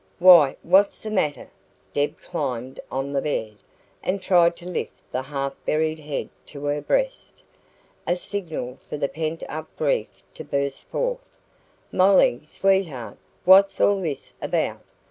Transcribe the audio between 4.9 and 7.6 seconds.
the half buried head to her breast